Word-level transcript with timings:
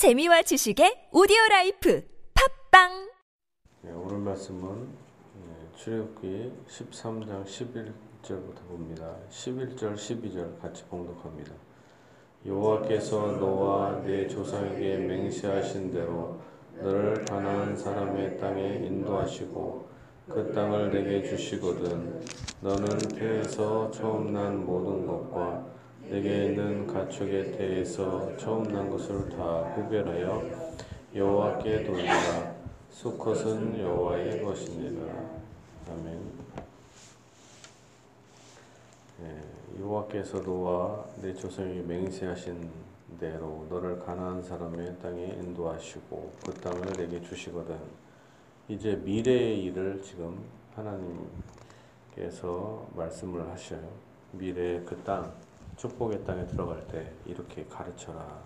재미와 0.00 0.40
지식의 0.40 1.10
오디오 1.12 1.36
라이프 1.50 2.02
팟빵 2.32 3.10
네, 3.82 3.92
오늘 3.92 4.16
말씀은 4.16 4.88
네, 4.88 5.68
출애굽기 5.76 6.52
13장 6.66 7.44
11절부터 7.44 8.66
봅니다. 8.66 9.14
11절, 9.28 9.94
12절 9.96 10.58
같이 10.58 10.84
봉독합니다. 10.84 11.52
여호와께서 12.46 13.32
너와 13.32 14.00
네 14.06 14.26
조상에게 14.26 14.96
맹세하신 14.96 15.92
대로 15.92 16.40
너를 16.80 17.22
가나안 17.26 17.76
사람의 17.76 18.38
땅에 18.38 18.76
인도하시고 18.76 19.86
그 20.30 20.52
땅을 20.54 20.92
네게 20.92 21.28
주시거든 21.28 22.24
너는 22.62 22.98
태에서 23.18 23.90
처음 23.90 24.32
난 24.32 24.64
모든 24.64 25.06
것과 25.06 25.69
내게 26.10 26.46
있는 26.46 26.88
가축의 26.88 27.52
태에서 27.52 28.36
처음 28.36 28.64
난 28.64 28.90
것을 28.90 29.28
다 29.28 29.72
구별하여 29.76 30.42
여호와께 31.14 31.84
돌리라. 31.84 32.52
수컷은 32.90 33.78
여호와의 33.78 34.42
것이니라 34.42 35.04
아멘. 35.88 36.20
예, 39.22 39.40
여호와께서 39.80 40.40
너와 40.40 41.04
내 41.22 41.32
조상에게 41.32 41.82
맹세하신 41.82 42.68
대로 43.20 43.64
너를 43.70 44.00
가나안 44.00 44.42
사람의 44.42 44.96
땅에 45.00 45.26
인도하시고 45.26 46.32
그 46.44 46.52
땅을 46.54 46.92
내게 46.94 47.22
주시거든. 47.22 47.78
이제 48.66 48.96
미래의 48.96 49.62
일을 49.62 50.02
지금 50.02 50.42
하나님께서 52.16 52.88
말씀을 52.96 53.48
하셔요. 53.48 53.88
미래의 54.32 54.84
그 54.84 54.96
땅, 55.04 55.32
축복의 55.80 56.24
땅에 56.24 56.46
들어갈 56.46 56.86
때 56.88 57.10
이렇게 57.24 57.64
가르쳐라. 57.64 58.38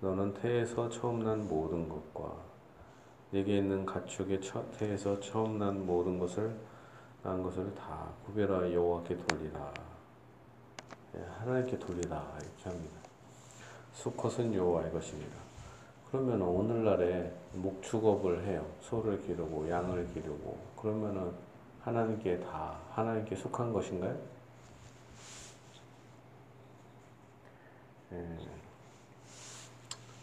너는 0.00 0.32
태에서 0.34 0.88
처음 0.88 1.24
난 1.24 1.48
모든 1.48 1.88
것과 1.88 2.36
내게 3.32 3.58
있는 3.58 3.84
가축의 3.84 4.40
태에서 4.78 5.18
처음 5.18 5.58
난 5.58 5.84
모든 5.84 6.20
것을 6.20 6.56
난 7.24 7.42
것을 7.42 7.74
다 7.74 8.10
구별하여 8.24 8.72
여호와께 8.72 9.16
돌리라. 9.26 9.74
예, 11.16 11.24
하나님께 11.40 11.80
돌리라 11.80 12.38
이렇게 12.40 12.70
합니다. 12.70 12.96
수컷은 13.94 14.54
여호와의 14.54 14.92
것입니다. 14.92 15.36
그러면 16.08 16.42
오늘날에 16.42 17.34
목축업을 17.54 18.46
해요. 18.46 18.64
소를 18.82 19.20
기르고 19.22 19.68
양을 19.68 20.14
기르고 20.14 20.56
그러면은 20.76 21.32
하나님께 21.80 22.38
다 22.38 22.78
하나님께 22.92 23.34
속한 23.34 23.72
것인가요? 23.72 24.35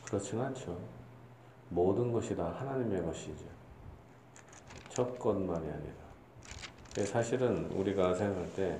그렇지는 0.06 0.46
않죠. 0.46 0.78
모든 1.70 2.12
것이 2.12 2.36
다 2.36 2.56
하나님의 2.60 3.04
것이죠. 3.04 3.46
첫 4.90 5.18
것만이 5.18 5.68
아니라. 5.68 7.06
사실은 7.06 7.66
우리가 7.72 8.14
생각할 8.14 8.54
때 8.54 8.80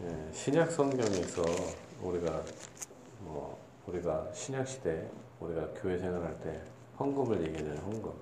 예, 0.00 0.32
신약 0.32 0.70
성경에서 0.70 1.42
우리가 2.02 2.42
뭐 3.20 3.58
우리가 3.86 4.32
신약 4.32 4.66
시대 4.66 5.08
우리가 5.40 5.68
교회 5.74 5.98
생활할 5.98 6.40
때 6.40 6.60
헌금을 6.98 7.40
얘기하잖아요. 7.46 7.80
헌금. 7.80 8.12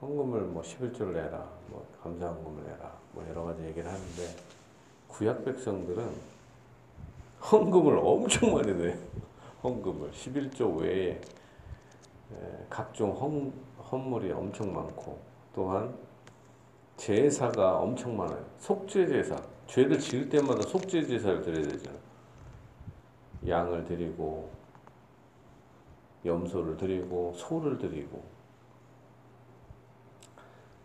헌금을 0.00 0.40
뭐 0.42 0.62
11조를 0.62 1.12
내라, 1.12 1.46
뭐 1.68 1.86
감사 2.02 2.28
헌금을 2.28 2.64
내라, 2.64 2.98
뭐 3.12 3.26
여러 3.28 3.44
가지 3.44 3.62
얘기를 3.64 3.90
하는데 3.90 4.36
구약 5.08 5.44
백성들은 5.44 6.10
헌금을 7.40 7.98
엄청 7.98 8.54
많이 8.54 8.72
내요. 8.74 8.96
헌금을 9.62 10.10
11조 10.10 10.78
외에 10.78 11.20
각종 12.68 13.10
헌, 13.12 13.52
헌물이 13.90 14.30
엄청 14.32 14.72
많고 14.72 15.18
또한 15.54 15.94
제사가 16.96 17.78
엄청 17.78 18.16
많아요. 18.16 18.44
속죄 18.58 19.06
제사. 19.06 19.36
죄를 19.66 19.98
지을 19.98 20.28
때마다 20.28 20.62
속죄 20.62 21.06
제사를 21.06 21.42
드려야 21.42 21.62
되잖아요. 21.62 22.00
양을 23.46 23.84
드리고 23.84 24.50
염소를 26.24 26.76
드리고 26.76 27.32
소를 27.36 27.78
드리고 27.78 28.22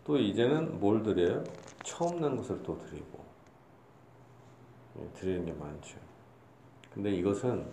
또 0.04 0.16
이제는 0.16 0.80
뭘 0.80 1.02
드려요? 1.02 1.44
처음 1.84 2.20
난 2.20 2.36
것을 2.36 2.62
또 2.62 2.78
드리고 2.78 3.18
예, 4.98 5.08
드리는 5.14 5.44
게 5.44 5.52
많죠. 5.52 5.98
근데 6.96 7.10
이것은 7.10 7.66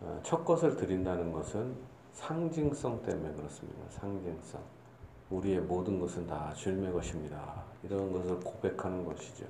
어, 0.00 0.18
첫 0.22 0.42
것을 0.42 0.74
드린다는 0.74 1.32
것은 1.32 1.76
상징성 2.14 3.02
때문에 3.02 3.34
그렇습니다. 3.34 3.78
상징성. 3.90 4.58
우리의 5.28 5.60
모든 5.60 6.00
것은 6.00 6.26
다 6.26 6.50
주님의 6.54 6.94
것입니다. 6.94 7.62
이런 7.82 8.10
것을 8.10 8.40
고백하는 8.40 9.04
것이죠. 9.04 9.44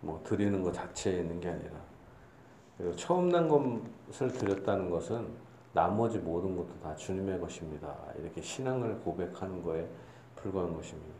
뭐 0.00 0.20
드리는 0.24 0.60
것 0.64 0.72
자체에 0.72 1.20
있는 1.20 1.38
게 1.38 1.48
아니라 1.48 1.76
그리고 2.76 2.96
처음 2.96 3.28
난 3.28 3.48
것을 3.48 4.32
드렸다는 4.32 4.90
것은 4.90 5.28
나머지 5.72 6.18
모든 6.18 6.56
것도 6.56 6.80
다 6.80 6.96
주님의 6.96 7.38
것입니다. 7.38 7.96
이렇게 8.18 8.42
신앙을 8.42 8.98
고백하는 8.98 9.62
거에 9.62 9.88
불과한 10.34 10.74
것입니다. 10.74 11.14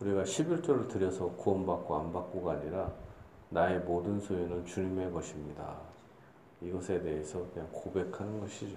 우리가 0.00 0.22
11조를 0.22 0.88
드려서 0.88 1.26
구원받고 1.30 1.96
안 1.96 2.12
받고가 2.12 2.52
아니라 2.52 2.92
나의 3.52 3.80
모든 3.80 4.18
소유는 4.18 4.64
주님의 4.64 5.12
것입니다. 5.12 5.76
이것에 6.62 7.02
대해서 7.02 7.44
그냥 7.52 7.68
고백하는 7.70 8.40
것이죠. 8.40 8.76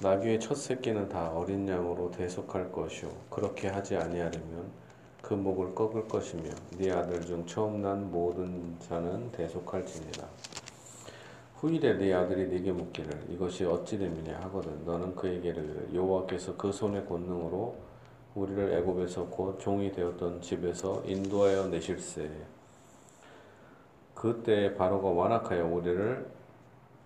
나귀의 0.00 0.40
첫 0.40 0.54
새끼는 0.56 1.08
다 1.08 1.30
어린 1.30 1.68
양으로 1.68 2.10
대속할 2.10 2.72
것이요 2.72 3.10
그렇게 3.30 3.68
하지 3.68 3.96
아니하려면 3.96 4.70
그 5.22 5.34
목을 5.34 5.74
꺾을 5.74 6.08
것이며 6.08 6.50
네 6.78 6.90
아들 6.90 7.20
중 7.22 7.46
처음 7.46 7.80
난 7.80 8.10
모든 8.10 8.76
자는 8.80 9.30
대속할지니라. 9.32 10.28
후일에 11.56 11.94
네 11.94 12.12
아들이 12.12 12.48
네게 12.48 12.72
묻기를 12.72 13.24
이것이 13.30 13.64
어찌 13.64 13.98
됨이냐 13.98 14.38
하거든 14.42 14.84
너는 14.84 15.14
그에게 15.14 15.48
이르 15.48 15.88
여호와께서 15.94 16.56
그 16.56 16.70
손의 16.70 17.06
권능으로 17.06 17.74
우리를 18.34 18.72
애굽에서 18.72 19.26
곧 19.26 19.58
종이 19.60 19.92
되었던 19.92 20.40
집에서 20.40 21.02
인도하여 21.04 21.68
내실세. 21.68 22.28
그때 24.14 24.74
바로가 24.74 25.08
완악하여 25.08 25.66
우리를 25.66 26.26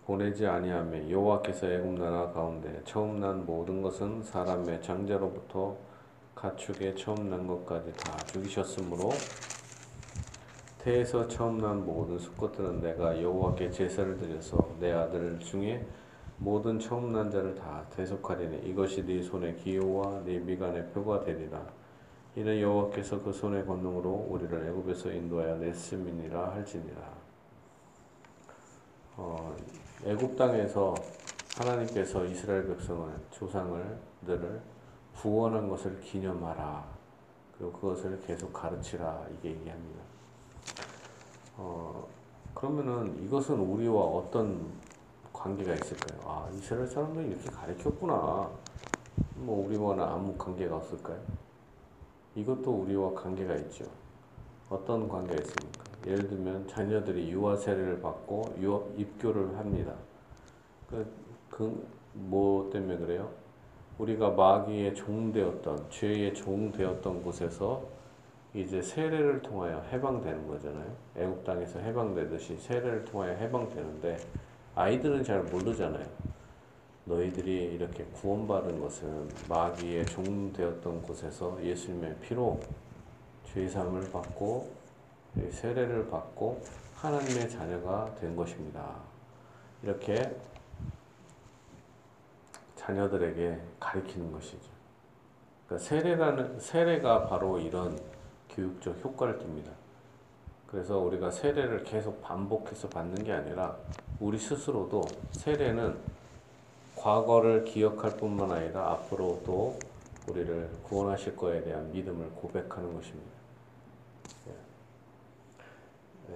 보내지 0.07 0.47
아니하며 0.47 1.11
여호와께서 1.11 1.71
애굽 1.71 1.99
나라 1.99 2.31
가운데 2.33 2.81
처음 2.85 3.21
난 3.21 3.45
모든 3.45 3.83
것은 3.83 4.23
사람의 4.23 4.81
장자로부터 4.81 5.77
가축의 6.35 6.97
처음 6.97 7.29
난 7.29 7.47
것까지 7.47 7.93
다 7.93 8.17
죽이셨으므로 8.27 9.11
태에서 10.79 11.29
처음 11.29 11.59
난 11.59 11.85
모든 11.85 12.19
수컷들은 12.19 12.81
내가 12.81 13.21
여호와께 13.21 13.71
제사를 13.71 14.17
드려서 14.17 14.57
내 14.81 14.93
아들 14.93 15.39
중에 15.41 15.85
모든 16.39 16.79
처음 16.79 17.13
난 17.13 17.31
자를 17.31 17.55
다 17.55 17.85
대속하리니 17.91 18.69
이것이 18.71 19.05
네 19.05 19.21
손의 19.23 19.57
기호와 19.57 20.23
네 20.25 20.39
미간의 20.39 20.91
표가 20.91 21.21
되리라. 21.25 21.61
이는 22.37 22.61
여호와께서 22.61 23.21
그 23.21 23.33
손의 23.33 23.67
권능으로 23.67 24.27
우리를 24.29 24.69
애굽에서 24.69 25.11
인도하여 25.11 25.57
냈음이니라 25.57 26.53
할지니라. 26.53 27.13
어, 29.17 29.57
애굽 30.05 30.37
땅에서 30.37 30.95
하나님께서 31.57 32.25
이스라엘 32.27 32.69
백성을 32.69 33.13
조상을 33.31 33.99
들을 34.25 34.61
구원한 35.17 35.69
것을 35.69 36.01
기념하라. 36.01 36.87
그리고 37.57 37.73
그것을 37.73 38.21
계속 38.21 38.53
가르치라 38.53 39.27
이게 39.37 39.51
얘기합니다. 39.51 40.01
어, 41.57 42.07
그러면은 42.55 43.21
이것은 43.25 43.59
우리와 43.59 44.01
어떤 44.01 44.71
관계가 45.39 45.75
있을까요? 45.75 46.21
아, 46.25 46.49
이스라엘 46.53 46.87
사람들이 46.87 47.29
이렇게 47.29 47.49
가르쳤구나. 47.51 48.51
뭐 49.37 49.67
우리와는 49.67 50.03
아무 50.03 50.35
관계가 50.37 50.77
없을까요? 50.77 51.19
이것도 52.35 52.71
우리와 52.71 53.15
관계가 53.15 53.55
있죠. 53.57 53.85
어떤 54.69 55.09
관계가 55.09 55.41
있습니까? 55.43 55.85
예를 56.07 56.29
들면 56.29 56.69
자녀들이 56.69 57.31
유아 57.31 57.57
세례를 57.57 58.01
받고 58.01 58.57
유아, 58.61 58.81
입교를 58.97 59.57
합니다. 59.57 59.95
그, 60.91 61.07
그, 61.51 61.87
뭐 62.13 62.69
때문에 62.71 62.99
그래요? 62.99 63.31
우리가 63.99 64.31
마귀의 64.31 64.95
종 64.95 65.33
되었던, 65.33 65.91
죄의 65.91 66.35
종 66.35 66.71
되었던 66.71 67.23
곳에서 67.23 67.83
이제 68.55 68.81
세례를 68.81 69.43
통하여 69.43 69.81
해방되는 69.93 70.47
거잖아요. 70.49 70.91
애국 71.17 71.45
땅에서 71.45 71.81
해방되듯이 71.81 72.57
세례를 72.57 73.05
통하여 73.05 73.33
해방되는데 73.35 74.17
아이들은 74.79 75.25
잘 75.25 75.43
모르잖아요. 75.43 76.07
너희들이 77.05 77.75
이렇게 77.75 78.05
구원받은 78.05 78.81
것은 78.81 79.29
마귀의 79.49 80.07
종 80.07 80.53
되었던 80.53 81.03
곳에서 81.03 81.59
예수님의 81.61 82.19
피로 82.21 82.61
죄사함을 83.47 84.13
받고 84.13 84.71
세례를 85.51 86.09
받고 86.09 86.63
하나님의 86.95 87.51
자녀가 87.51 88.15
된 88.21 88.37
것입니다. 88.37 88.95
이렇게 89.83 90.37
자녀들에게 92.77 93.61
가르치는 93.81 94.31
것이죠. 94.31 94.71
그러니까 95.67 95.89
세례라는 95.89 96.61
세례가 96.61 97.27
바로 97.27 97.59
이런 97.59 97.99
교육적 98.49 99.05
효과를 99.05 99.41
띱니다. 99.41 99.73
그래서 100.69 100.99
우리가 100.99 101.33
세례를 101.33 101.83
계속 101.83 102.23
반복해서 102.23 102.89
받는 102.89 103.25
게 103.25 103.33
아니라 103.33 103.77
우리 104.21 104.37
스스로도 104.37 105.05
세례는 105.31 105.97
과거를 106.97 107.65
기억할 107.65 108.17
뿐만 108.17 108.51
아니라 108.51 108.91
앞으로 108.91 109.41
또 109.47 109.79
우리를 110.29 110.69
구원하실 110.83 111.37
거에 111.37 111.63
대한 111.63 111.93
믿음을 111.93 112.29
고백하는 112.31 112.93
것입니다. 112.95 113.39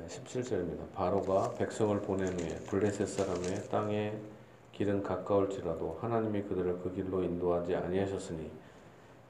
17절입니다. 0.08 0.93
바로가 0.94 1.55
백성을 1.55 2.00
보낸 2.00 2.38
후에 2.38 2.56
블레셋 2.67 3.08
사람의 3.08 3.69
땅에 3.69 4.14
길은 4.73 5.02
가까울지라도 5.02 5.99
하나님이 6.00 6.43
그들을 6.43 6.78
그 6.78 6.94
길로 6.94 7.23
인도하지 7.23 7.75
아니하셨으니 7.75 8.50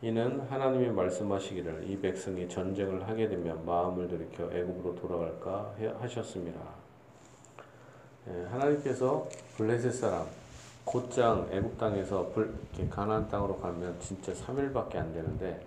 이는 0.03 0.41
하나님이 0.41 0.91
말씀하시기를 0.91 1.89
이 1.89 1.99
백성이 2.01 2.49
전쟁을 2.49 3.09
하게 3.09 3.29
되면 3.29 3.65
마음을 3.65 4.09
들이켜 4.09 4.45
애굽으로 4.53 4.95
돌아갈까 4.97 5.75
하셨습니다. 6.01 6.82
예, 8.29 8.45
하나님께서 8.45 9.27
블레셋 9.57 9.93
사람 9.93 10.27
곧장 10.85 11.49
애굽 11.51 11.77
땅에서 11.77 12.33
가나안 12.89 13.29
땅으로 13.29 13.59
가면 13.59 13.99
진짜 13.99 14.33
3일밖에 14.33 14.97
안 14.97 15.13
되는데 15.13 15.67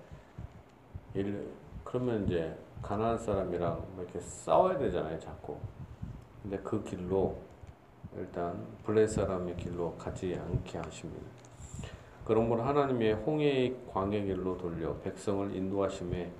일, 1.13 1.47
그러면 1.83 2.25
이제 2.25 2.55
가나안 2.81 3.17
사람이랑 3.17 3.85
뭐 3.95 4.03
이렇게 4.03 4.19
싸워야 4.21 4.77
되잖아요, 4.77 5.19
자꾸. 5.19 5.57
근데 6.41 6.57
그 6.59 6.81
길로 6.83 7.37
일단 8.17 8.65
블레셋 8.85 9.25
사람의 9.25 9.57
길로 9.57 9.93
가지 9.97 10.33
않게 10.33 10.77
하십니다. 10.77 11.25
그러므로 12.23 12.63
하나님의 12.63 13.13
홍해의 13.15 13.75
광해 13.91 14.23
길로 14.23 14.57
돌려 14.57 14.95
백성을 14.99 15.53
인도하심에 15.53 16.31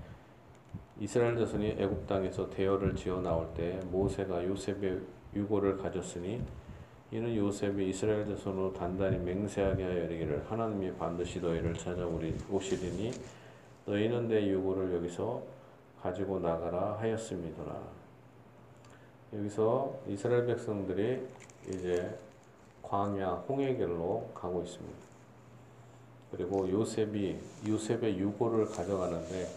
이스라엘 1.00 1.38
자손이 1.38 1.75
애굽 1.77 2.07
땅에서 2.07 2.50
대열을 2.50 2.95
지어 2.95 3.19
나올 3.19 3.53
때 3.53 3.81
모세가 3.91 4.45
요셉의 4.45 5.01
유고를 5.35 5.77
가졌으니 5.77 6.41
이는 7.11 7.35
요셉이 7.35 7.89
이스라엘 7.89 8.25
자손으로 8.25 8.73
단단히 8.73 9.17
맹세하게 9.17 9.83
하여 9.83 10.03
이르기를 10.05 10.45
하나님이 10.49 10.93
반드시 10.95 11.39
너희를 11.39 11.73
찾아오시리니 11.75 13.11
너희는 13.85 14.27
내 14.27 14.47
유고를 14.47 14.95
여기서 14.95 15.43
가지고 16.01 16.39
나가라 16.39 16.97
하였습니다. 16.99 17.63
여기서 19.33 19.99
이스라엘 20.07 20.45
백성들이 20.45 21.27
이제 21.69 22.17
광야 22.81 23.43
홍해길로 23.47 24.29
가고 24.33 24.63
있습니다. 24.63 24.97
그리고 26.31 26.69
요셉이 26.69 27.39
요셉의 27.67 28.19
유고를 28.19 28.65
가져가는데 28.67 29.47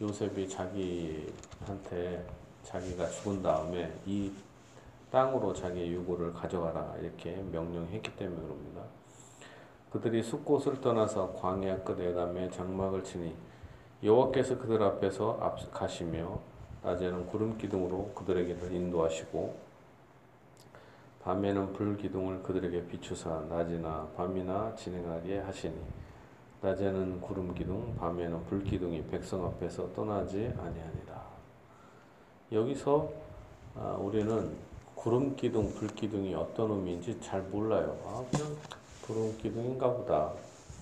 요셉이 0.00 0.48
자기한테 0.48 2.24
자기가 2.62 3.08
죽은 3.08 3.42
다음에 3.42 3.92
이 4.06 4.32
땅으로 5.14 5.52
자기의 5.52 5.92
유고를 5.92 6.32
가져가라 6.32 6.96
이렇게 7.00 7.36
명령했기 7.52 8.16
때문에 8.16 8.42
그럽니다. 8.42 8.82
그들이 9.92 10.20
숲곳을 10.24 10.80
떠나서 10.80 11.34
광야 11.34 11.84
끝에 11.84 12.12
담에 12.12 12.50
장막을 12.50 13.04
치니 13.04 13.32
여호와께서 14.02 14.58
그들 14.58 14.82
앞에서 14.82 15.38
앞 15.40 15.70
가시며 15.70 16.40
낮에는 16.82 17.28
구름 17.28 17.56
기둥으로 17.56 18.10
그들에게를 18.16 18.72
인도하시고 18.72 19.56
밤에는 21.22 21.72
불 21.74 21.96
기둥을 21.96 22.42
그들에게 22.42 22.88
비추사 22.88 23.44
낮이나 23.48 24.08
밤이나 24.16 24.74
진행하게 24.74 25.38
하시니 25.38 25.80
낮에는 26.60 27.20
구름 27.20 27.54
기둥, 27.54 27.94
밤에는 27.96 28.44
불 28.46 28.64
기둥이 28.64 29.04
백성 29.06 29.44
앞에서 29.46 29.92
떠나지 29.92 30.52
아니하니라. 30.58 31.24
여기서 32.50 33.12
아, 33.76 33.96
우리는 33.98 34.56
구름 34.94 35.36
기둥, 35.36 35.74
불 35.74 35.88
기둥이 35.88 36.34
어떤 36.34 36.70
의미인지 36.70 37.20
잘 37.20 37.42
몰라요. 37.42 37.96
아, 38.06 38.24
그냥 38.30 38.56
구름 39.06 39.36
기둥인가 39.36 39.92
보다, 39.92 40.32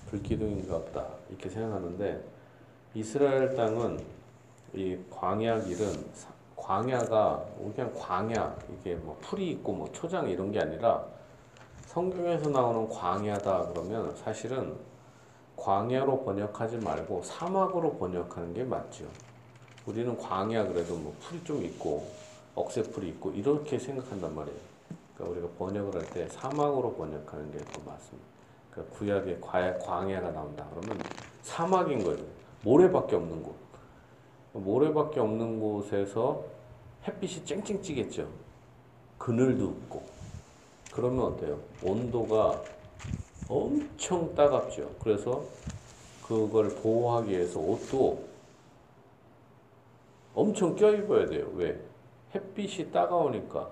불 0.09 0.21
기둥인가 0.21 0.77
보다 0.79 1.07
이렇게 1.29 1.49
생각하는데 1.49 2.23
이스라엘 2.93 3.55
땅은 3.55 3.99
이 4.73 4.97
광야 5.09 5.61
길은 5.61 6.05
광야가 6.55 7.45
그냥 7.75 7.93
광야 7.93 8.55
이게 8.79 8.95
뭐 8.95 9.17
풀이 9.21 9.51
있고 9.51 9.73
뭐 9.73 9.91
초장 9.91 10.29
이런 10.29 10.51
게 10.51 10.59
아니라 10.59 11.03
성경에서 11.87 12.49
나오는 12.49 12.87
광야다 12.87 13.67
그러면 13.69 14.15
사실은 14.15 14.75
광야로 15.57 16.23
번역하지 16.23 16.77
말고 16.77 17.23
사막으로 17.23 17.97
번역하는 17.97 18.53
게 18.53 18.63
맞죠. 18.63 19.05
우리는 19.85 20.17
광야 20.17 20.67
그래도 20.67 20.95
뭐 20.95 21.13
풀이 21.19 21.43
좀 21.43 21.63
있고 21.63 22.07
억새풀이 22.55 23.09
있고 23.09 23.31
이렇게 23.31 23.79
생각한단 23.79 24.33
말이에요. 24.35 24.59
그러니까 25.15 25.39
우리가 25.39 25.57
번역을 25.57 26.01
할 26.01 26.09
때 26.11 26.27
사막으로 26.29 26.93
번역하는 26.95 27.51
게 27.51 27.57
더 27.59 27.81
맞습니다. 27.85 28.27
그러니까 28.71 28.97
구약에 28.97 29.39
광야가 29.39 30.31
나온다 30.31 30.67
그러면 30.73 31.03
사막인 31.41 32.03
거예요. 32.03 32.23
모래밖에 32.63 33.15
없는 33.15 33.43
곳. 33.43 33.55
모래밖에 34.53 35.19
없는 35.19 35.59
곳에서 35.59 36.43
햇빛이 37.07 37.43
쨍쨍 37.45 37.81
찌겠죠. 37.81 38.27
그늘도 39.17 39.65
없고. 39.65 40.03
그러면 40.93 41.25
어때요? 41.33 41.59
온도가 41.83 42.61
엄청 43.49 44.33
따갑죠. 44.35 44.89
그래서 45.01 45.43
그걸 46.25 46.69
보호하기 46.69 47.31
위해서 47.31 47.59
옷도 47.59 48.23
엄청 50.35 50.75
껴입어야 50.75 51.25
돼요. 51.27 51.47
왜? 51.55 51.79
햇빛이 52.33 52.91
따가우니까 52.91 53.69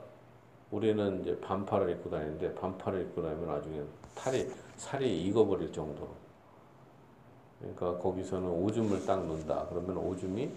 우리는 0.69 1.21
이제 1.21 1.39
반팔을 1.41 1.89
입고 1.91 2.09
다니는데 2.09 2.55
반팔을 2.55 3.01
입고 3.01 3.21
다니면 3.21 3.47
나중에 3.47 3.81
탈이 4.15 4.49
살이 4.77 5.23
익어버릴 5.23 5.71
정도로. 5.71 6.09
그러니까 7.59 7.97
거기서는 7.97 8.49
오줌을 8.49 9.05
딱 9.05 9.25
넣는다. 9.25 9.65
그러면 9.69 9.97
오줌이 9.97 10.51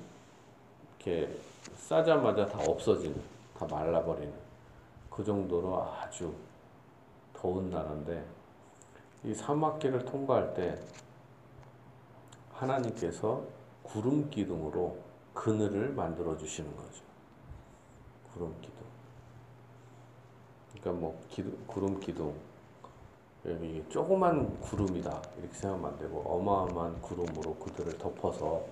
이렇게 0.96 1.28
싸자마자 1.76 2.46
다 2.46 2.58
없어지는, 2.66 3.20
다 3.58 3.66
말라버리는 3.66 4.32
그 5.10 5.24
정도로 5.24 5.82
아주 5.82 6.32
더운 7.34 7.70
나라인데 7.70 8.24
이 9.24 9.34
사막길을 9.34 10.04
통과할 10.04 10.54
때 10.54 10.78
하나님께서 12.52 13.42
구름 13.82 14.30
기둥으로 14.30 14.96
그늘을 15.34 15.92
만들어 15.92 16.36
주시는 16.36 16.74
거죠. 16.76 17.13
구름 18.34 18.52
기둥. 18.60 18.74
그러니까 20.72 21.00
뭐 21.00 21.18
기둥, 21.30 21.56
구름 21.66 22.00
기둥 22.00 22.34
여기 23.46 23.84
조그만 23.88 24.58
구름이다 24.60 25.22
이렇게 25.38 25.54
생각하면 25.54 25.92
안 25.92 25.98
되고 25.98 26.20
어마어마한 26.20 27.00
구름으로 27.00 27.54
그들을 27.56 27.96
덮어서 27.98 28.64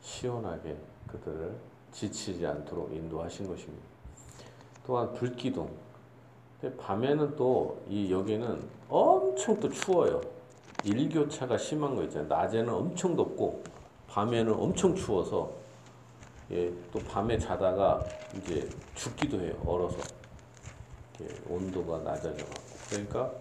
시원하게 0.00 0.76
그들을 1.08 1.56
지치지 1.92 2.46
않도록 2.46 2.92
인도하신 2.92 3.48
것입니다. 3.48 3.84
또한 4.86 5.12
불기둥 5.12 5.68
밤에는 6.78 7.36
또 7.36 7.78
이 7.88 8.10
여기는 8.12 8.62
엄청 8.88 9.58
또 9.60 9.68
추워요. 9.68 10.20
일교차가 10.84 11.58
심한 11.58 11.94
거 11.94 12.02
있잖아요. 12.04 12.28
낮에는 12.28 12.72
엄청 12.72 13.16
덥고 13.16 13.62
밤에는 14.08 14.54
엄청 14.54 14.94
추워서 14.94 15.59
예, 16.52 16.72
또 16.92 16.98
밤에 17.00 17.38
자다가 17.38 18.04
이제 18.36 18.68
죽기도 18.94 19.40
해요. 19.40 19.54
얼어서 19.64 19.98
온도가 21.48 21.98
낮아져 21.98 22.44
갖고 22.44 22.62
그러니까 22.88 23.32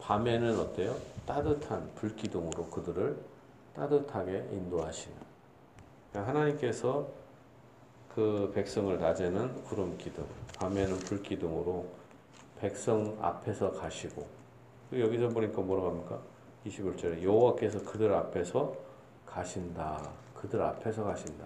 밤에는 0.00 0.58
어때요? 0.58 0.96
따뜻한 1.26 1.90
불기둥으로 1.96 2.66
그들을 2.66 3.16
따뜻하게 3.74 4.48
인도하시는 4.52 5.16
그러니까 6.10 6.30
하나님께서 6.32 7.08
그 8.14 8.50
백성을 8.54 8.98
낮에는 8.98 9.64
구름 9.64 9.98
기둥, 9.98 10.24
밤에는 10.58 10.96
불 11.00 11.22
기둥으로 11.22 11.86
백성 12.58 13.18
앞에서 13.20 13.72
가시고 13.72 14.26
여기서 14.92 15.28
보니까 15.28 15.60
뭐라고 15.60 15.88
합니까? 15.90 16.18
21절에 16.64 17.22
여호와께서 17.22 17.84
그들 17.84 18.14
앞에서 18.14 18.74
가신다. 19.26 20.08
그들 20.34 20.62
앞에서 20.62 21.04
가신다. 21.04 21.44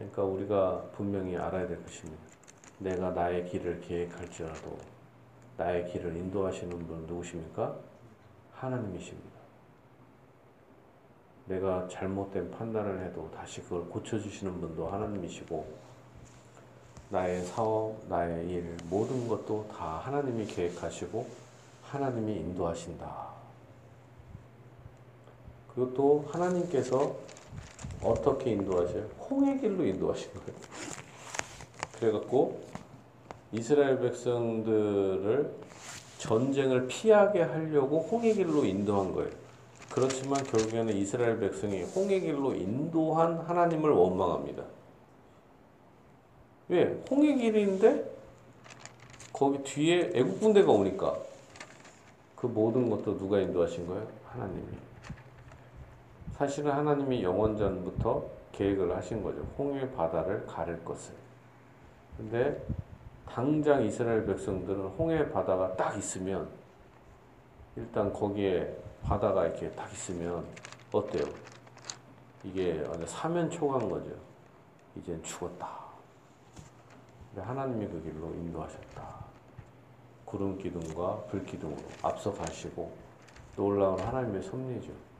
그러니까 0.00 0.22
우리가 0.22 0.82
분명히 0.96 1.36
알아야 1.36 1.68
될 1.68 1.82
것입니다. 1.82 2.22
내가 2.78 3.10
나의 3.10 3.44
길을 3.50 3.82
계획할지라도 3.82 4.78
나의 5.58 5.92
길을 5.92 6.16
인도하시는 6.16 6.70
분 6.86 7.06
누구십니까? 7.06 7.76
하나님이십니다. 8.54 9.28
내가 11.44 11.86
잘못된 11.88 12.50
판단을 12.50 13.04
해도 13.04 13.30
다시 13.36 13.60
그걸 13.60 13.84
고쳐주시는 13.90 14.60
분도 14.60 14.88
하나님이시고 14.88 15.66
나의 17.10 17.44
사업, 17.44 17.96
나의 18.08 18.48
일, 18.48 18.76
모든 18.88 19.28
것도 19.28 19.68
다 19.68 19.98
하나님이 19.98 20.46
계획하시고 20.46 21.28
하나님이 21.82 22.36
인도하신다. 22.36 23.28
또 25.74 26.24
하나님께서 26.30 27.16
어떻게 28.02 28.52
인도하셔요? 28.52 29.04
홍해 29.30 29.58
길로 29.58 29.84
인도하신 29.84 30.30
거예요. 30.32 30.60
그래갖고 31.98 32.60
이스라엘 33.52 34.00
백성들을 34.00 35.50
전쟁을 36.18 36.86
피하게 36.86 37.42
하려고 37.42 38.00
홍해 38.00 38.32
길로 38.32 38.64
인도한 38.64 39.12
거예요. 39.12 39.30
그렇지만 39.90 40.42
결국에는 40.44 40.96
이스라엘 40.96 41.40
백성이 41.40 41.82
홍해 41.82 42.20
길로 42.20 42.54
인도한 42.54 43.38
하나님을 43.38 43.90
원망합니다. 43.90 44.62
왜? 46.68 47.02
홍해 47.10 47.34
길인데 47.34 48.18
거기 49.32 49.62
뒤에 49.64 50.12
애국 50.14 50.40
군대가 50.40 50.70
오니까 50.70 51.16
그 52.36 52.46
모든 52.46 52.88
것도 52.88 53.18
누가 53.18 53.40
인도하신 53.40 53.86
거예요? 53.86 54.06
하나님이. 54.28 54.89
사실은 56.40 56.72
하나님이 56.72 57.22
영원전부터 57.22 58.24
계획을 58.52 58.96
하신 58.96 59.22
거죠. 59.22 59.42
홍해 59.58 59.90
바다를 59.92 60.46
가를 60.46 60.82
것을. 60.86 61.12
근데 62.16 62.66
당장 63.28 63.84
이스라엘 63.84 64.24
백성들은 64.24 64.80
홍해 64.96 65.30
바다가 65.30 65.76
딱 65.76 65.98
있으면 65.98 66.48
일단 67.76 68.10
거기에 68.10 68.74
바다가 69.02 69.48
이렇게 69.48 69.70
딱 69.72 69.92
있으면 69.92 70.46
어때요? 70.90 71.26
이게 72.42 72.86
사면초가인 73.04 73.90
거죠. 73.90 74.10
이젠 74.96 75.22
죽었다. 75.22 75.68
근데 77.34 77.46
하나님이 77.46 77.86
그 77.86 78.02
길로 78.02 78.28
인도하셨다. 78.28 79.14
구름 80.24 80.56
기둥과 80.56 81.24
불 81.28 81.44
기둥으로 81.44 81.82
앞서 82.00 82.32
가시고 82.32 82.90
놀라운 83.56 84.00
하나님의 84.00 84.42
섭리죠. 84.42 85.10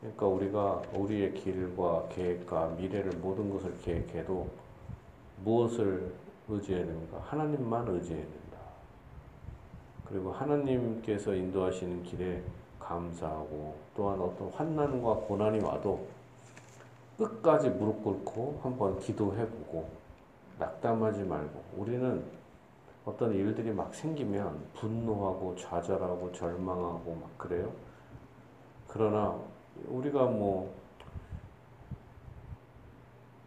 그러니까 0.00 0.26
우리가 0.26 0.82
우리의 0.94 1.34
길과 1.34 2.08
계획과 2.10 2.68
미래를 2.78 3.12
모든 3.18 3.50
것을 3.50 3.76
계획해도 3.82 4.48
무엇을 5.44 6.12
의지해야 6.48 6.84
됩니까? 6.84 7.20
하나님만 7.24 7.88
의지해야 7.88 8.22
된다. 8.22 8.58
그리고 10.04 10.32
하나님께서 10.32 11.34
인도하시는 11.34 12.02
길에 12.04 12.42
감사하고 12.78 13.74
또한 13.96 14.20
어떤 14.20 14.48
환난과 14.50 15.14
고난이 15.26 15.60
와도 15.60 16.06
끝까지 17.18 17.70
무릎 17.70 18.04
꿇고 18.04 18.60
한번 18.62 18.98
기도해보고 19.00 19.88
낙담하지 20.58 21.24
말고 21.24 21.64
우리는 21.76 22.22
어떤 23.04 23.32
일들이 23.32 23.72
막 23.72 23.94
생기면 23.94 24.66
분노하고 24.74 25.56
좌절하고 25.56 26.32
절망하고 26.32 27.18
막 27.20 27.38
그래요. 27.38 27.72
그러나 28.88 29.38
우리가 29.88 30.24
뭐 30.24 30.74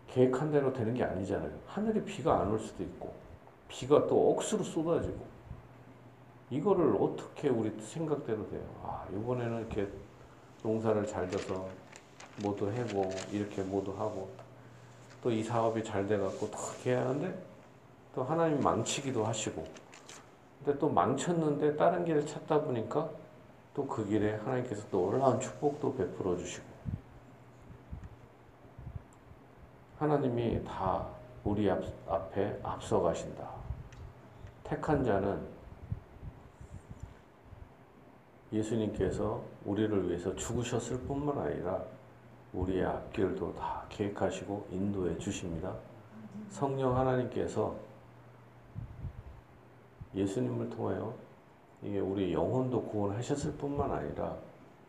계획한 0.07 0.51
대로 0.51 0.73
되는 0.73 0.93
게 0.93 1.03
아니잖아요. 1.03 1.51
하늘에 1.67 2.03
비가 2.03 2.39
안 2.41 2.51
올 2.51 2.59
수도 2.59 2.83
있고 2.83 3.13
비가 3.67 4.07
또 4.07 4.31
억수로 4.31 4.63
쏟아지고 4.63 5.17
이거를 6.49 6.95
어떻게 6.99 7.49
우리 7.49 7.69
생각대로 7.79 8.49
돼요? 8.49 8.63
아 8.83 9.05
이번에는 9.13 9.59
이렇게 9.59 9.87
농사를 10.63 11.05
잘 11.05 11.29
져서 11.29 11.67
모두 12.41 12.71
해고 12.71 13.09
이렇게 13.31 13.61
모두 13.61 13.91
하고 13.91 14.29
또 15.21 15.29
이 15.31 15.43
사업이 15.43 15.83
잘 15.83 16.07
돼갖고 16.07 16.49
더 16.49 16.57
이렇게 16.73 16.93
하는데 16.95 17.43
또 18.15 18.23
하나님 18.23 18.59
망치기도 18.61 19.23
하시고 19.25 19.63
근데 20.63 20.79
또 20.79 20.89
망쳤는데 20.89 21.75
다른 21.75 22.03
길을 22.05 22.25
찾다 22.25 22.61
보니까 22.61 23.09
또 23.79 23.87
그 23.87 24.05
길에 24.05 24.35
하나님께서 24.35 24.85
또 24.91 25.09
놀라운 25.09 25.39
축복도 25.39 25.95
베풀어 25.95 26.35
주시고 26.35 26.65
하나님이 29.97 30.61
다 30.65 31.07
우리 31.45 31.71
앞, 31.71 31.81
앞에 32.05 32.59
앞서 32.61 32.99
가신다. 32.99 33.49
택한 34.65 35.01
자는 35.05 35.47
예수님께서 38.51 39.41
우리를 39.63 40.09
위해서 40.09 40.35
죽으셨을 40.35 40.99
뿐만 41.03 41.37
아니라 41.37 41.81
우리의 42.51 42.83
앞길도 42.83 43.55
다 43.55 43.85
계획하시고 43.87 44.67
인도해 44.71 45.17
주십니다. 45.19 45.73
성령 46.49 46.97
하나님께서 46.97 47.77
예수님을 50.13 50.69
통하여 50.69 51.28
이게 51.81 51.99
우리 51.99 52.33
영혼도 52.33 52.83
구원하셨을 52.83 53.53
뿐만 53.53 53.91
아니라 53.91 54.35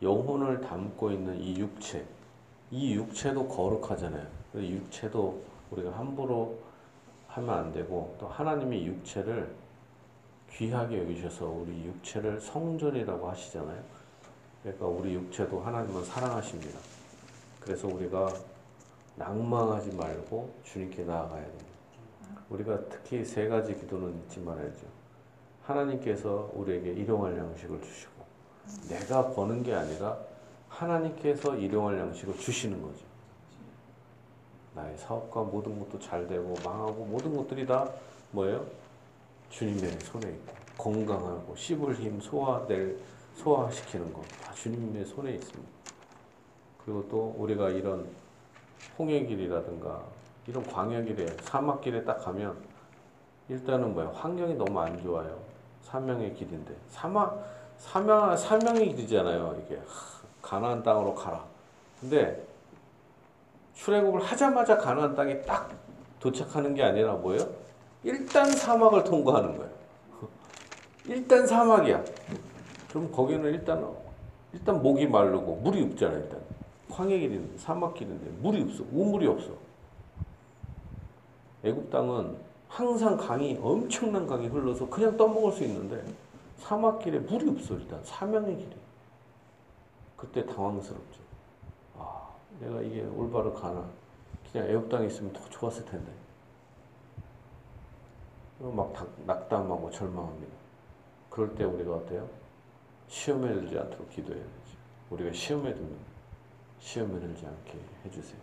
영혼을 0.02 0.60
담고 0.60 1.12
있는 1.12 1.40
이 1.40 1.58
육체, 1.58 2.04
이 2.70 2.94
육체도 2.94 3.46
거룩하잖아요. 3.48 4.26
육체도 4.54 5.42
우리가 5.70 5.92
함부로 5.92 6.58
하면 7.28 7.50
안 7.50 7.72
되고 7.72 8.16
또 8.18 8.26
하나님이 8.26 8.86
육체를 8.86 9.54
귀하게 10.50 10.98
여기셔서 11.02 11.46
우리 11.46 11.84
육체를 11.84 12.40
성전이라고 12.40 13.28
하시잖아요. 13.30 13.82
그러니까 14.62 14.86
우리 14.86 15.14
육체도 15.14 15.60
하나님은 15.60 16.04
사랑하십니다. 16.04 16.78
그래서 17.60 17.86
우리가 17.86 18.32
낭망하지 19.16 19.94
말고 19.94 20.52
주님께 20.64 21.04
나아가야 21.04 21.44
됩니다. 21.44 21.66
우리가 22.48 22.80
특히 22.88 23.24
세 23.24 23.46
가지 23.46 23.76
기도는 23.76 24.18
잊지 24.24 24.40
말아야죠. 24.40 24.99
하나님께서 25.70 26.50
우리에게 26.54 26.92
일용할 26.92 27.36
양식을 27.38 27.80
주시고 27.82 28.12
내가 28.88 29.30
버는 29.30 29.62
게 29.62 29.74
아니라 29.74 30.16
하나님께서 30.68 31.56
일용할 31.56 31.98
양식을 31.98 32.36
주시는 32.38 32.80
거죠. 32.82 33.04
나의 34.74 34.96
사업과 34.98 35.42
모든 35.42 35.78
것도 35.80 35.98
잘 35.98 36.26
되고 36.28 36.54
망하고 36.64 37.04
모든 37.06 37.36
것들이 37.36 37.66
다 37.66 37.90
뭐예요? 38.30 38.64
주님의 39.50 39.98
손에 40.00 40.28
있고 40.30 40.54
건강하고 40.78 41.54
씹을 41.56 41.94
힘 41.96 42.20
소화될 42.20 42.98
소화시키는 43.36 44.12
것 44.12 44.22
다 44.44 44.52
주님의 44.52 45.04
손에 45.06 45.32
있습니다. 45.34 45.70
그리고 46.84 47.06
또 47.08 47.34
우리가 47.38 47.70
이런 47.70 48.06
홍해 48.98 49.24
길이라든가 49.26 50.02
이런 50.46 50.62
광야 50.64 51.02
길에 51.02 51.26
사막 51.42 51.80
길에 51.80 52.04
딱 52.04 52.18
가면 52.24 52.56
일단은 53.48 53.92
뭐야 53.94 54.10
환경이 54.14 54.54
너무 54.54 54.80
안 54.80 55.00
좋아요. 55.02 55.38
사명의 55.82 56.34
길인데 56.34 56.74
사막 56.88 57.44
사명 57.78 58.36
사명의 58.36 58.94
길이잖아요. 58.94 59.62
이게 59.64 59.80
가나안 60.42 60.82
땅으로 60.82 61.14
가라. 61.14 61.44
근데 62.00 62.44
출애굽을 63.74 64.22
하자마자 64.22 64.76
가나안 64.76 65.14
땅에 65.14 65.40
딱 65.42 65.70
도착하는 66.18 66.74
게 66.74 66.82
아니라 66.82 67.14
뭐예요? 67.14 67.48
일단 68.04 68.50
사막을 68.50 69.04
통과하는 69.04 69.56
거예요. 69.56 69.70
일단 71.06 71.46
사막이야. 71.46 72.04
그럼 72.90 73.10
거기는 73.10 73.42
일단 73.52 73.86
일단 74.52 74.82
목이 74.82 75.06
마르고 75.06 75.56
물이 75.56 75.82
없잖아 75.84 76.14
일단. 76.14 76.40
광해 76.90 77.18
길인데 77.18 77.56
사막 77.58 77.94
길인데 77.94 78.30
물이 78.40 78.62
없어. 78.62 78.84
우물이 78.92 79.26
없어. 79.26 79.50
애굽 81.64 81.90
땅은 81.90 82.36
항상 82.70 83.16
강이 83.16 83.58
엄청난 83.60 84.28
강이 84.28 84.46
흘러서 84.46 84.88
그냥 84.88 85.16
떠먹을 85.16 85.52
수 85.52 85.64
있는데 85.64 86.02
사막길에 86.58 87.18
물이 87.18 87.50
없어 87.50 87.74
일단 87.74 88.02
사명의 88.04 88.56
길이. 88.56 88.76
그때 90.16 90.46
당황스럽죠. 90.46 91.20
아, 91.98 92.28
내가 92.60 92.80
이게 92.80 93.02
올바로 93.02 93.52
가나? 93.52 93.84
그냥 94.52 94.68
애굽 94.68 94.88
땅에 94.88 95.06
있으면 95.08 95.32
더 95.32 95.40
좋았을 95.48 95.84
텐데. 95.84 96.12
막 98.60 98.94
낙담하고 99.26 99.90
절망합니다. 99.90 100.52
그럴 101.28 101.54
때 101.56 101.64
우리가 101.64 101.94
어때요? 101.94 102.28
시험에 103.08 103.52
들지 103.52 103.78
않도록 103.78 104.10
기도해야 104.10 104.42
되죠. 104.42 104.78
우리가 105.10 105.32
시험에 105.32 105.74
들면 105.74 105.96
시험에 106.78 107.18
들지 107.18 107.46
않게 107.46 107.78
해주세요. 108.04 108.40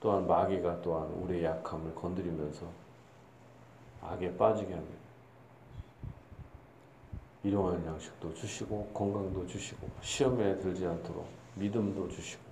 또한 0.00 0.26
마귀가 0.26 0.82
또한 0.82 1.08
우리의 1.12 1.44
약함을 1.44 1.94
건드리면서 1.94 2.66
악에 4.20 4.36
빠지게 4.36 4.72
합니다. 4.72 5.00
일용할 7.42 7.84
양식도 7.86 8.34
주시고 8.34 8.90
건강도 8.92 9.46
주시고 9.46 9.88
시험에 10.02 10.58
들지 10.58 10.84
않도록 10.84 11.26
믿음도 11.54 12.06
주시고 12.08 12.42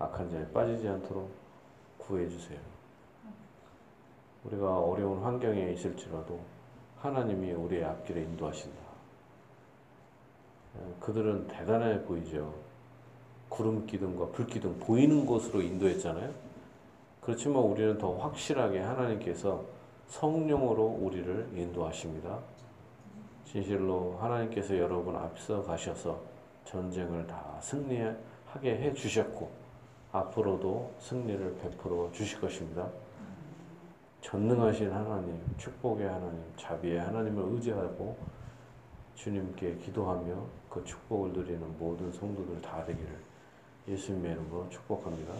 악한 0.00 0.28
자에 0.28 0.50
빠지지 0.50 0.88
않도록 0.88 1.30
구해 1.98 2.28
주세요. 2.28 2.58
우리가 4.44 4.80
어려운 4.80 5.22
환경에 5.22 5.72
있을지라도 5.72 6.40
하나님이 6.98 7.52
우리의 7.52 7.84
앞길에 7.84 8.22
인도하신다. 8.22 8.76
그들은 11.00 11.46
대단해 11.46 12.02
보이죠. 12.02 12.52
구름 13.48 13.86
기둥과 13.86 14.26
불 14.32 14.46
기둥 14.46 14.78
보이는 14.80 15.24
곳으로 15.24 15.62
인도했잖아요. 15.62 16.34
그렇지만 17.20 17.62
우리는 17.62 17.96
더 17.98 18.16
확실하게 18.18 18.80
하나님께서 18.80 19.64
성령으로 20.08 20.84
우리를 21.00 21.50
인도하십니다. 21.54 22.38
진실로 23.44 24.16
하나님께서 24.20 24.76
여러분 24.76 25.16
앞서 25.16 25.62
가셔서 25.62 26.20
전쟁을 26.64 27.26
다 27.26 27.58
승리하게 27.60 28.76
해 28.78 28.92
주셨고 28.92 29.50
앞으로도 30.12 30.92
승리를 30.98 31.56
베풀어 31.62 32.10
주실 32.12 32.40
것입니다. 32.40 32.88
전능하신 34.20 34.90
하나님, 34.90 35.40
축복의 35.56 36.08
하나님, 36.08 36.42
자비의 36.56 37.00
하나님을 37.00 37.54
의지하고 37.54 38.16
주님께 39.14 39.76
기도하며 39.76 40.46
그 40.68 40.84
축복을 40.84 41.32
누리는 41.32 41.78
모든 41.78 42.12
성도들 42.12 42.60
다 42.60 42.84
되기를 42.84 43.18
예수님의 43.88 44.32
이름으로 44.32 44.68
축복합니다. 44.68 45.32